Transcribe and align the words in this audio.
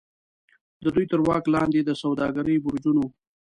د 0.83 0.85
دوی 0.95 1.05
تر 1.11 1.19
واک 1.27 1.43
لاندې 1.55 1.79
د 1.83 1.91
سوداګرۍ 2.01 2.57
برجونو. 2.65 3.05